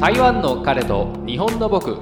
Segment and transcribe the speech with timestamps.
[0.00, 1.98] 台湾の彼と日本の僕。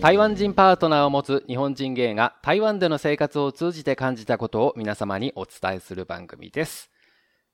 [0.00, 6.90] 台湾人パートナーを持つ日本人芸が台湾での生活を通じて感じたことを皆様にお伝えする番組です。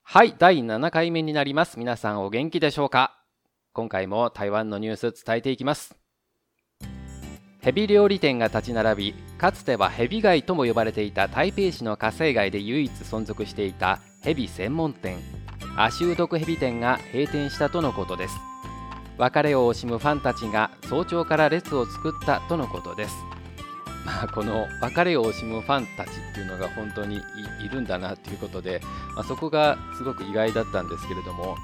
[0.01, 1.77] はい第7回目になります。
[1.77, 3.21] 皆さんお元気でしょうか？
[3.73, 5.93] 今回も台湾のニュース伝えていきます。
[7.59, 15.19] ヘビ料理店が立ち並びかつてはヘビ街とも呼ばれていた台北市の火星街で唯一存続していたヘビ専門店。
[15.77, 18.35] 足湯毒ヘビ店が閉店したとのことです。
[19.17, 23.15] 別れを惜しむファンたちが早朝から列を作ったとのことです。
[24.05, 27.21] まあ、この別れを惜しむファンたちっていうのが本当に
[27.63, 28.81] いるんだなっていうことで、
[29.15, 31.55] まあ、そこがすごく意外だったんですけれども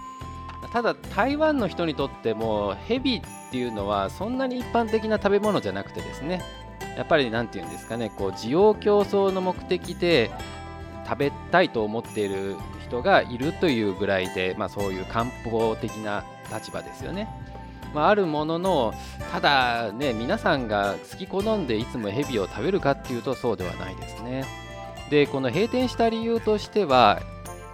[0.71, 3.21] ただ台湾の人にとってもヘビっ
[3.51, 6.41] ていうのはそんなに一般的な食べ物じゃなくてですね
[6.95, 10.31] やっぱり何て言うんですかねこう需要競争の目的で
[11.07, 12.55] 食べたいと思っている
[12.87, 17.27] 人がいるというぐらいで、まあ、そういう漢方的な立場ですよね。
[17.93, 18.93] まあ、あるものの
[19.31, 24.45] ただね皆さんが好き好んでいつもヘビを食べるかっていうとそうではないですね。
[25.09, 27.21] でこの閉店した理由としては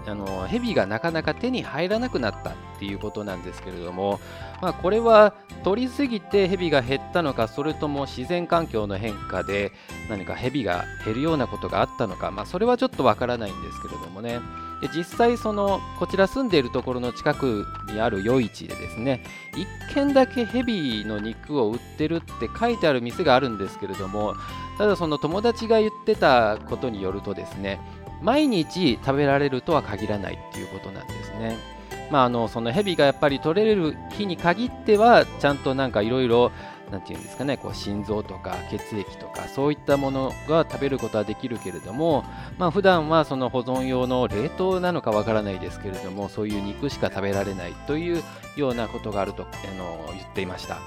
[0.06, 4.20] あのヘビがなかなか手に入らなくなったっていうことなんですけれども、
[4.62, 9.72] まあ、これは取りすぎてヘビが減ったのかそれとも自然環境の変化で
[10.10, 14.40] 何かヘビが減るようなことがあったのか、まあ、それはちょっとわからないんですけれどもね
[14.84, 19.24] で実際そのこちら住んでいるところの近くにある夜市でですね
[19.90, 24.36] 1軒だけヘビの肉を売ってるって書いてある店があるんですけれども
[24.78, 27.80] ただその友達が言ってたことによるとですね
[28.22, 31.58] 毎日食べられるとは限らないっていうことなんですね。
[32.10, 36.52] まあ、あのそのヘビがやっぱり取れる日に限ってはちゃんとなんかいろいろ
[36.94, 42.24] なんていうんですかねこう心臓とか血液とかそういったものが食べることはできるけれども
[42.60, 48.24] まあ普段はその保存用の冷凍なのかわからないですけれどもそういう肉しか食べられないという
[48.56, 50.78] ようなことがあるとあの言っていました。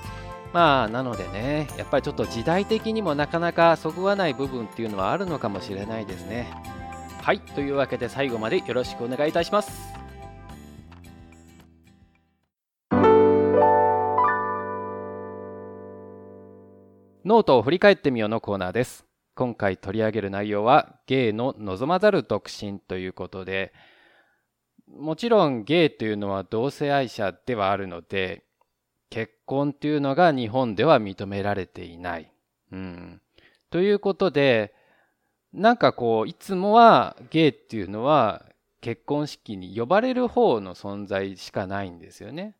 [0.53, 6.48] まあなのでねやっぱりちょっと時代的にもなかなかそぐわない部分っていうのはあるのかもしれないですね。
[7.20, 9.95] はいというわけで最後までよろしくお願いいたします
[17.26, 19.04] ノートを振り返ってみようのコーナーです
[19.34, 23.72] 今回取り上げる内容はゲイの望まざる独身ということで
[24.88, 28.44] もちろんゲイというのは同性愛者ではあるので
[29.10, 32.31] 結婚というのが日本では認められていない。
[32.70, 33.20] うん、
[33.70, 34.72] ということで
[35.53, 38.47] なんかこういつもはゲイっていうのは
[38.81, 42.54] 結婚式に呼ばれる方の存在しかないんですよね。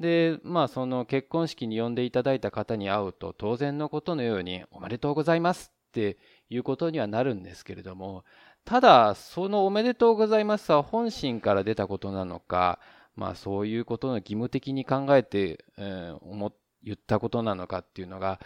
[0.00, 8.24] でまあその結婚式に呼んでいただいた方に会うと当然のことのように「おめでとうございます」っていうことにはなるんですけれども
[8.64, 12.80] ただその「おめでとうございます」は本心から出たことなのか
[13.14, 18.40] まあそういうことの義務的に考えて、えー、思言ったことなのかっていうのが、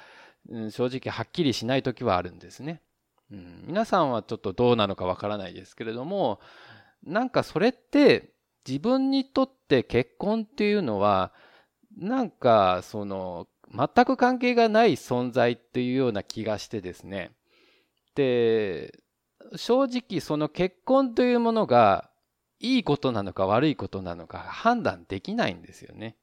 [0.48, 2.82] うん、正直はっきりしない時はあるんですね。
[3.30, 6.38] うん、皆さんはちょっとどうなのかわからないですけれども
[7.02, 8.30] なんかそれって
[8.66, 11.32] 自分にとって結婚っていうのは
[11.96, 17.32] なんかその全く関係がない存在っていうような気がしてですね
[18.14, 18.98] で
[19.54, 22.10] 正直その結婚というものが
[22.58, 26.16] いいことなのか悪いことなのか判断できないんですよね。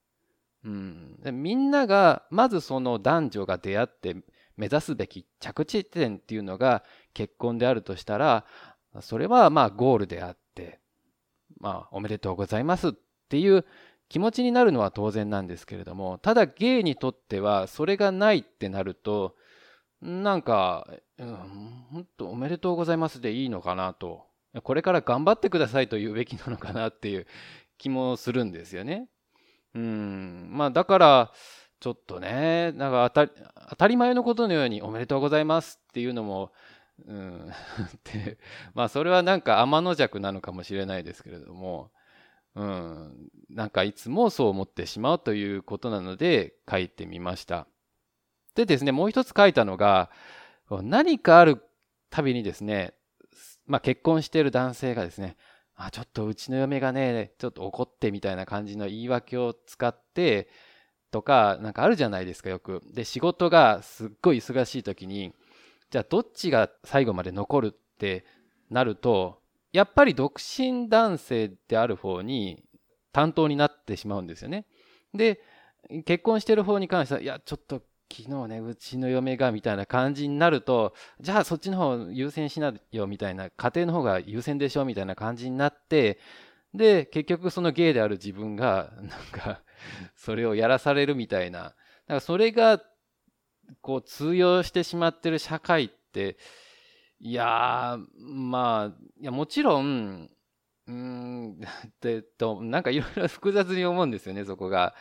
[0.66, 4.16] うん、みんながまずその男女が出会って
[4.56, 6.84] 目指すべき着地点っていうのが
[7.14, 8.46] 結婚であるとしたら、
[9.02, 10.80] それはまあゴールであって、
[11.64, 12.92] まあおめでとうございますっ
[13.30, 13.66] ていう
[14.10, 19.36] 気持ちになるのは当然なんですけれども、ただゲイにとってはそれがないってなると、
[20.02, 20.86] なんか、
[21.18, 24.26] うん、本当おめでとうございますでいいのかなと、
[24.64, 27.26] これから頑張ってくださいと言うべきなのかなっていう
[27.78, 29.08] 気もするんですよね。
[29.74, 31.32] うん、まあだから、
[31.80, 33.34] ちょっとね、なんか当た
[33.70, 36.52] 当たり前のことのようにおめでとうございますっていうのも、
[37.06, 37.52] うん、
[38.14, 38.38] で、
[38.74, 41.92] まあそれはなんか天の弱なのかもしれないですけれども、
[42.56, 47.68] うん、なんかいつもそう思ってしまうということなので書いてみました。
[48.56, 50.12] でですね、もう一つ書いたのが、
[50.70, 51.64] 何かある
[52.10, 52.94] たびにですね、
[53.66, 55.36] まあ結婚している男性がですね、
[55.76, 60.50] あ、ちょっとうちの嫁がね、ちょっと怒ってみたいな感じの言い訳を使って、
[61.12, 62.82] とか、なんかあるじゃないですか、よく。
[62.94, 65.34] で、仕事がすっごい忙しい時に、
[65.94, 68.26] じゃあどっちが最後まで残るって
[68.72, 72.64] なると、やっぱり独身男性である方に
[73.12, 74.66] 担当になってしまうんですよね。
[75.14, 75.40] で、
[76.04, 86.18] 結婚してる方に関しては、いや、ちょっと昨日ね、うちの嫁がみたいな感じになると、じゃあそっちの方優先しなよみたいな、家庭の方が優先でしょみたいな感じになって、
[86.74, 89.62] で、結局そのゲイである自分が、なんか、
[90.16, 91.76] それをやらされるみたいな。
[92.08, 92.82] だかそれが、
[93.82, 96.38] こう通用してしまってる社会って、
[97.20, 100.30] いやまあ、いや、もちろん、
[100.88, 101.62] うん、
[102.04, 104.96] えっと、なんかいろいろ 複雑に思うんですよね、そこが。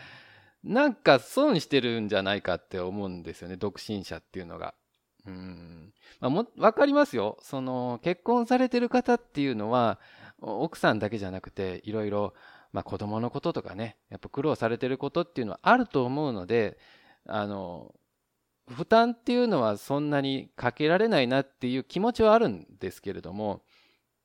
[0.63, 4.75] なんか損してるんじゃないかって思うんですよね、独身者っていうのが。
[5.27, 5.93] うん。
[6.21, 7.37] まあ、も、わかりますよ。
[7.41, 9.99] その、結婚されてる方っていうのは、
[10.41, 12.35] 奥さんだけじゃなくて、いろいろ、
[12.73, 16.79] まあ、子供のこととかね、やっぱ苦労されてることっていうのはあると思うので、
[17.27, 17.95] あの、
[18.69, 23.63] 負担っていうのはそんなにかけられないなっていう気持ちはあるんですけれども、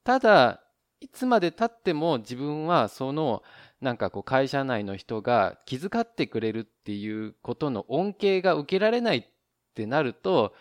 [0.04, 0.64] ただ、
[1.00, 3.44] いつまで経っても自分はその
[3.82, 9.26] なんかこう会社内の人が気遣ってくれるっていうことの恩恵が受けられないっ
[9.76, 10.56] てなると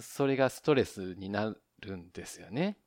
[0.00, 2.78] それがストレスになるんですよね。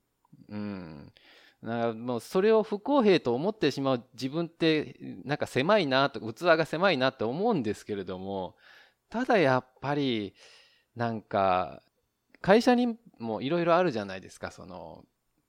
[0.49, 1.13] うん。
[1.61, 8.55] もうそれを不公平と思ってしまう自分ってなんか狭いなと器が狭いなって思うんですけれども
[9.13, 10.33] ただやっぱり
[10.95, 11.83] なんか
[12.41, 15.03] 会社にもいろいろあるじゃないですかその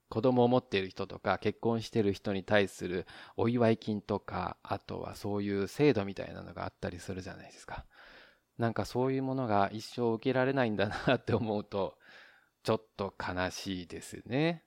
[0.07, 3.07] 子供を持っている人とか結婚してる人に対する
[3.37, 7.85] お祝い金とかあとはそういう制度みたいなのがあったりするじゃないですか。
[8.59, 11.97] なんかそういうものが一生受けられないんだなって思うと
[12.61, 14.63] ちょっと悲しいですね。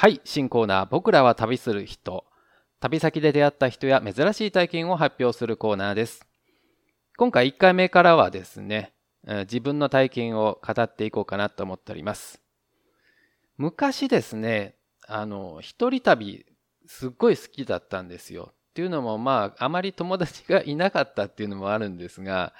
[0.00, 2.24] はい、新コーナー、僕らは旅する人。
[2.80, 6.26] 旅先で出会った人や珍しい体験を発表するコーナーです。
[7.18, 8.94] 今回1回目からはですね、
[9.40, 12.40] 自分の体験を語っていこうかなと思っております。
[13.58, 14.76] 昔ですね、
[15.06, 16.46] あの、一人旅、
[16.86, 18.54] すっごい好きだったんですよ。
[18.70, 22.54] っていうのも、まあ、あまり友達がいなかったっていうのもあるんですが、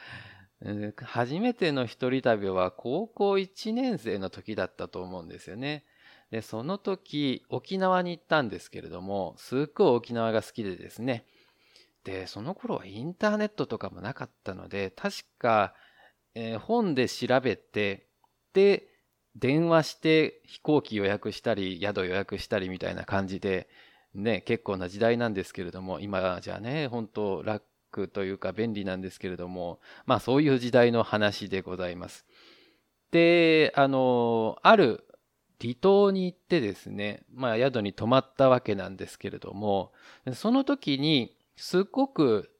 [1.02, 5.86] 初めての一人旅は高校1年生の時だったと思うんですよね。
[6.30, 11.24] で、その時、沖縄に行ったんですけれども、すっごい沖縄が好きでですね。
[12.04, 15.74] で、その頃はインターネットとかもなかったので、確か、
[16.34, 18.06] えー、本で調べて、
[18.52, 18.90] で、
[19.36, 23.68] 電話して飛行機予約したり宿予約したりみたいな感じで
[24.14, 32.26] ね結構な時代なんですけれども今じゃね本当楽というか便利なんですけれどもまあそういう時代の話でございます。
[33.12, 35.04] であのある
[35.60, 39.92] 離島に行ってですねまあ宿に泊まったわけなんですけれども
[40.34, 42.50] その時にすっごく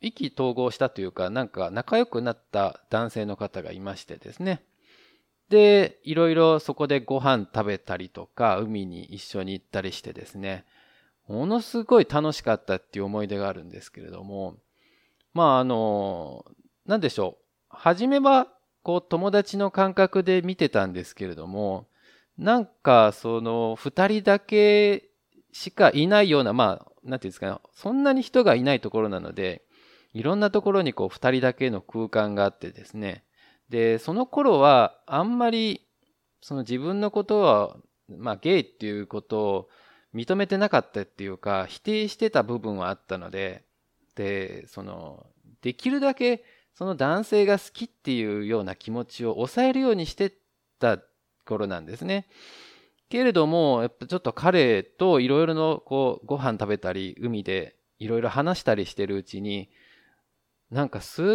[0.00, 4.62] 意気投合したというかなんか仲良くなった男性の方がいましてですね
[5.48, 10.64] で、いろいろそこでご飯食べたりとか、海に一緒に行ったりしてですね、
[11.28, 14.56] ものすごい楽しかったっていう思い出があるんですけれども、
[15.32, 16.44] まああの、
[16.86, 17.44] なんでしょう。
[17.68, 18.48] 初めは、
[18.82, 21.86] こう友達の感覚で見てたんですけれども、
[22.38, 25.08] なんかその二人だけ
[25.52, 29.62] しかいないような、まあ、なんていうんですかね、そんなに人がいないところなので、
[30.12, 33.24] いろんなところにこう二人だけの空間があってですね、
[33.68, 35.86] で、その頃はあんまり
[36.40, 37.76] その自分のことは、
[38.08, 39.68] まあゲイっていうことを
[40.14, 43.64] 認めてなかったっていうか、否定してた部分はあったので、
[44.16, 45.26] で、その、
[45.62, 46.44] できるだけ
[46.74, 50.32] その男性が好きっていうような気持ちを抑えるようにして
[50.78, 50.98] た
[51.44, 52.26] 頃なんですね。
[53.08, 59.70] けれども、やっぱちょっと彼といろいろのこうご飯食べたり、海でいろいろ話したりしてるうちに、
[60.70, 61.26] なんかすっ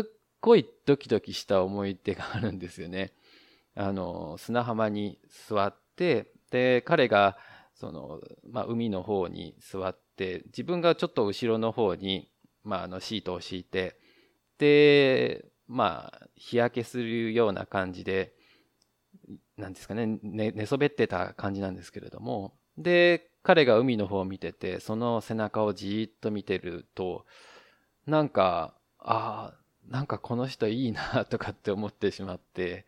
[0.42, 3.14] ごいドキドキした思い出があるんですよね。
[3.76, 7.38] あの、砂浜に座って、で、彼が、
[7.76, 12.30] その、まあ、海の方に座って、自分がちょっと後ろの方に、
[12.64, 13.98] まあ、あの、シートを敷いて、
[14.58, 18.36] で、まあ、日焼けするような感じで、
[19.58, 27.26] なんですかね、ね、寝そべってた感じなんですけれども、で、彼が海の方を見てて、その背中をじーっと見てると、
[28.06, 32.86] なんか、ああ、なんかこの人いいなとかって思ってしまって、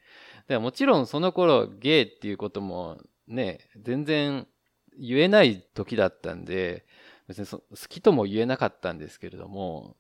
[0.47, 4.47] でもちろんその頃ゲイっていうこともね、全然
[4.97, 6.85] 言えない時だったんで、
[7.27, 9.95] 別に好きとも言えなかったんですけれども、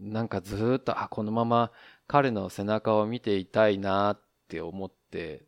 [0.00, 1.72] なんかずっと、あ、このまま
[2.06, 5.44] 彼の背中を見ていたいなって思って、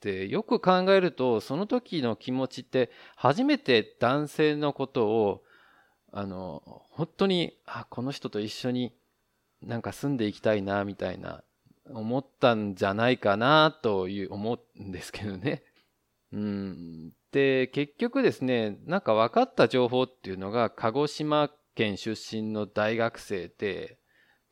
[0.00, 5.42] で、よく考えると、その時の気持ちって、初めて男性のことを、
[6.12, 8.92] あの、本当に、あ、この人と一緒に
[9.62, 11.42] なんか住んでいきたいなみたいな
[11.90, 15.62] 思ったんじゃないかなという思うんですけどね。
[16.32, 23.98] うん、で結局ですねなんか分かった情報っていうのが鹿児島県出身の大学生で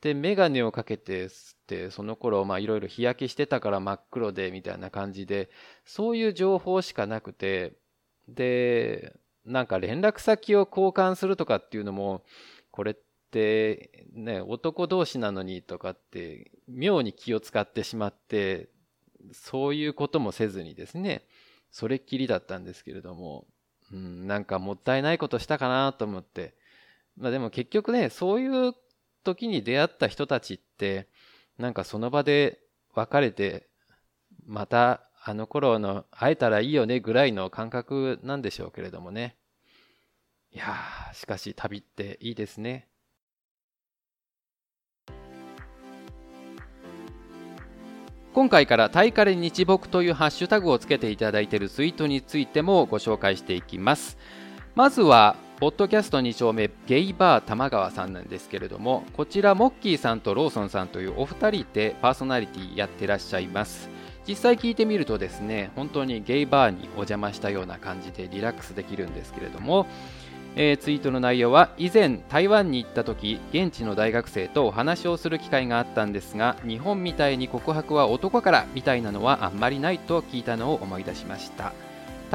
[0.05, 1.29] で、メガネをかけてっ
[1.65, 5.49] てその頃まあいろいろ日焼けしてたから真っ黒でみたいな感じで
[5.83, 7.73] そういう情報しかなくて
[8.27, 12.21] でなんか連絡先を交換するとかっていうのも
[12.69, 12.95] これっ
[13.31, 18.69] てね男同士なのにとかって妙に気を使ってしまって
[19.33, 21.23] そういうこともせずにですね
[21.71, 23.47] それっきりだったんですけれども、
[23.91, 26.53] うん、なんかもったいないことしたかなと思って。
[27.17, 28.73] まあでも結局ねそういう
[29.25, 31.09] 時に出会った人たちって
[31.57, 32.59] なんかその場で
[32.93, 33.67] 別れて、
[34.45, 39.35] またあの頃の会えたらいいよねぐらいの感覚なんでしょうけれどもね。
[40.53, 42.87] いやー、しかし旅っていいですね。
[48.33, 54.17] 今回からタイカレ日木というハッシュタグをつけていただいているツイートについてもご紹介していきます。
[54.75, 63.89] まずはポッドキャスト2丁目ゲイバー玉川さんなんですけれどもこちらモッキーさんとローソンさんというお二人でパーソナリティやってらっしゃいます。
[64.27, 69.85] 実際聞いてみるとですね本当にゲイバーにお邪魔したような感じでリラックスできるんですけれども、
[70.55, 81.84] えー、ツイートの内容は以前台湾に行った時現地の大学生とお話をする機会があったんですが日本みたいに告白は男からみたいなのはあんまりないと聞いたのを思い出しました。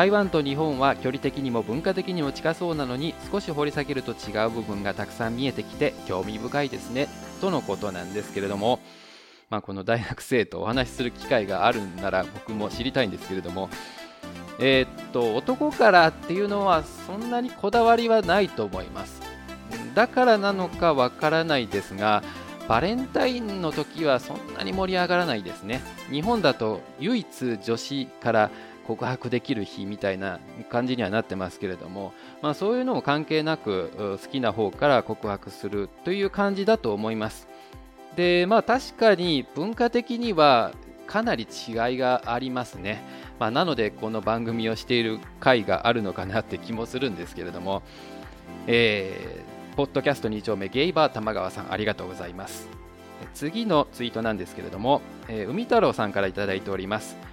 [0.00, 7.06] 台湾と日本は距離的にも文化的にも近そうなのに少し掘り下げると違う部分がたくさん見えてきて興味深いですね。
[7.42, 8.80] とのことなんですけれども、
[9.50, 13.68] まあ、この大学生とお話しする機会があるんなら僕も知りたいんですけれども
[14.58, 19.20] えー、っと男からっていうのはそんなにこだわりはないと思います。
[19.94, 22.22] だからなのかわからないですが
[22.68, 25.82] バレンタインの時はそんなに盛り上がらないですね。
[26.10, 28.50] 日本だと唯一女子から
[28.90, 37.48] 告白できる日みたいな感じにはなってますけれども、まあ、そういうのも関係なく好きな方から告白するという感じだと思います。
[38.16, 40.72] でまあ確かに文化的には
[41.06, 43.00] かなり違いがありますね。
[43.38, 47.82] まあ、なのでこの番組をしている回があるのかなって気もするんですけれども、
[48.66, 52.68] えー、ポッドキャスト2丁目ゲイバー玉川さんありがとうございます。
[53.34, 57.29] 次のツイートなんですけれども、えー、海太郎さんから頂いております。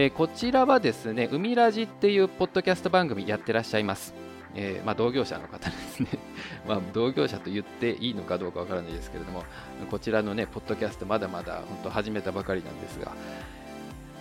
[0.00, 4.14] えー、こちらはですね、海ラジっていうポッドキャスト番組やってらっしゃいます。
[4.54, 6.08] えー、まあ、同業者の方ですね。
[6.68, 9.42] まあ、同業者と言っていいのかどうかわからないですけれども、
[9.90, 13.10] こちらのね、ポッドキャストまだまだ本当始めたばかりなんですが、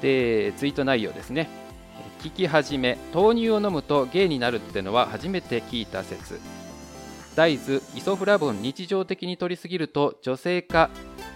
[0.02, 1.48] で、ツイート内容ですね。
[2.24, 6.40] 聞き始め、豆乳を飲むとゲイになるってのは初めて聞いた説。
[7.38, 10.90] 大豆、イソフラボン日常的に摂りすぎると女性化、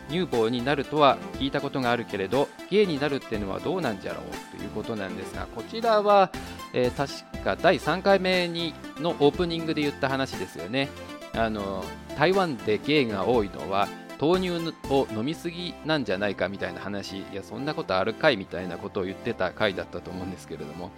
[0.09, 6.31] 乳房になるとは聞いたことがあるけれどゲイになるっていうのはどうなんじゃろうということなんですがこちらは、
[6.73, 10.89] えー、確か第3回目にのオープニングで言った話ですよね。
[11.35, 11.85] あの
[12.17, 13.87] 台湾でゲイが多いのは
[14.19, 20.89] 豆乳を飲みすぎなんじゃないかみたいな話いやそんなことあるかいみたいなことを言ってた回だったと思うんですけれども。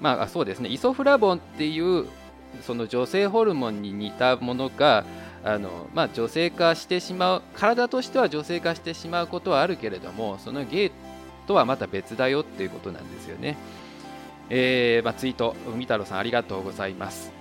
[0.00, 0.68] まあそうですね。
[0.68, 2.06] イソフラボンっていう
[2.62, 5.04] その女性ホルモンに似たものが
[5.44, 10.90] あの、まあ、女性化してしまう体としては女性化してしまうことはあるけれどもそのゲイ
[11.46, 13.56] とはまた別だよっていうことなんですよね。
[14.48, 17.32] えー、まあ、ツイート海太郎さんありがとうございます。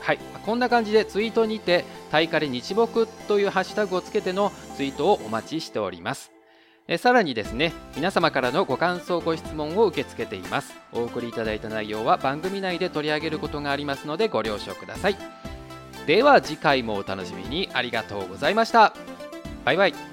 [0.00, 6.41] はい、こんな感じでツイートにて「タイカレ日木」というハッシュタグをつけてのツイートをお待ちしております。
[6.88, 10.74] えさらにですね皆様からのご感想ご質問を受け付けています。
[10.92, 15.16] お送りいただいた内容は番組内で取り上げることがありますのでご了承ください。
[16.06, 17.68] では次回もお楽しみに。
[17.72, 18.92] ありがとうございました。
[19.64, 20.11] バイバイ。